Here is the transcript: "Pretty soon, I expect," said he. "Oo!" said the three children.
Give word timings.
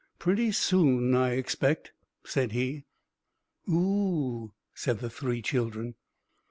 "Pretty 0.17 0.51
soon, 0.51 1.13
I 1.13 1.33
expect," 1.33 1.91
said 2.23 2.53
he. 2.53 2.85
"Oo!" 3.69 4.51
said 4.73 4.97
the 4.97 5.11
three 5.11 5.43
children. 5.43 5.93